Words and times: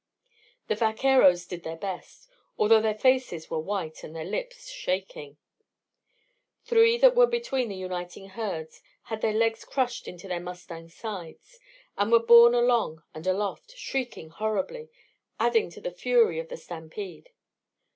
The 0.65 0.73
vaqueros 0.73 1.45
did 1.45 1.61
their 1.61 1.75
best, 1.77 2.27
although 2.57 2.81
their 2.81 2.97
faces 2.97 3.51
were 3.51 3.59
white 3.59 4.03
and 4.03 4.15
their 4.15 4.25
lips 4.25 4.67
shaking. 4.67 5.37
Three 6.65 6.97
that 6.97 7.13
were 7.15 7.27
between 7.27 7.69
the 7.69 7.75
uniting 7.75 8.29
herds, 8.29 8.81
had 9.03 9.21
their 9.21 9.31
legs 9.35 9.63
crushed 9.63 10.07
into 10.07 10.27
their 10.27 10.39
mustangs' 10.39 10.95
sides, 10.95 11.59
and 11.99 12.11
were 12.11 12.17
borne 12.17 12.55
along 12.55 13.03
and 13.13 13.27
aloft, 13.27 13.77
shrieking 13.77 14.29
horribly, 14.31 14.89
adding 15.39 15.69
to 15.69 15.79
the 15.81 15.91
fury 15.91 16.39
of 16.39 16.49
the 16.49 16.57
stampede. 16.57 17.29